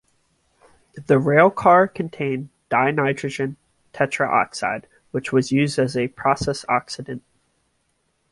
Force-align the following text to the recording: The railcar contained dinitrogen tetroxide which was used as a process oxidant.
The 0.95 1.19
railcar 1.19 1.93
contained 1.93 2.49
dinitrogen 2.71 3.55
tetroxide 3.93 4.85
which 5.11 5.31
was 5.31 5.51
used 5.51 5.77
as 5.77 5.95
a 5.95 6.07
process 6.07 6.65
oxidant. 6.67 7.21